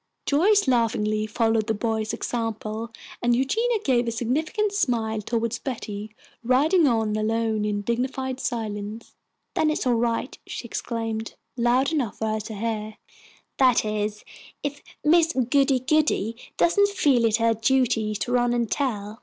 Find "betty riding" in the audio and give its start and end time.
5.63-6.87